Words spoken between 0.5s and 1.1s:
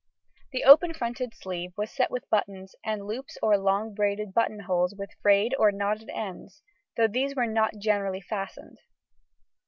The open